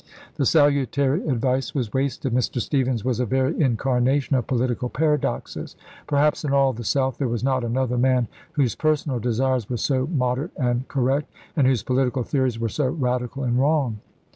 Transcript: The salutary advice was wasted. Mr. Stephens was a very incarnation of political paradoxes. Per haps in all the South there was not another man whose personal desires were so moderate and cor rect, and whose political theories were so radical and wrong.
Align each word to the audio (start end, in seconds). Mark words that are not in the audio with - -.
The 0.37 0.47
salutary 0.47 1.27
advice 1.27 1.75
was 1.75 1.93
wasted. 1.93 2.33
Mr. 2.33 2.59
Stephens 2.59 3.05
was 3.05 3.19
a 3.19 3.25
very 3.27 3.61
incarnation 3.61 4.35
of 4.35 4.47
political 4.47 4.89
paradoxes. 4.89 5.75
Per 6.07 6.17
haps 6.17 6.43
in 6.43 6.51
all 6.51 6.73
the 6.73 6.83
South 6.83 7.19
there 7.19 7.27
was 7.27 7.43
not 7.43 7.63
another 7.63 7.99
man 7.99 8.27
whose 8.53 8.73
personal 8.73 9.19
desires 9.19 9.69
were 9.69 9.77
so 9.77 10.07
moderate 10.07 10.53
and 10.57 10.87
cor 10.87 11.03
rect, 11.03 11.31
and 11.55 11.67
whose 11.67 11.83
political 11.83 12.23
theories 12.23 12.57
were 12.57 12.67
so 12.67 12.87
radical 12.87 13.43
and 13.43 13.59
wrong. 13.59 13.99